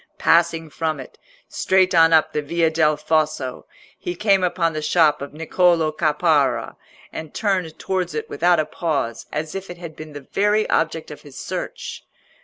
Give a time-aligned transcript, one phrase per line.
[0.17, 3.67] Passing from it, straight on up the Via del Fosso,
[3.99, 6.75] he came upon the shop of Niccolò Caparra,
[7.13, 11.11] and turned towards it without a pause, as if it had been the very object
[11.11, 12.03] of his search.